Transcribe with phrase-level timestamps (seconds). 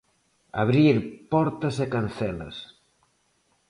[0.63, 0.95] Abrir
[1.31, 2.57] portas e cancelas.